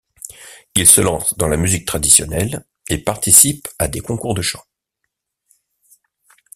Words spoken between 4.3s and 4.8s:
de chant.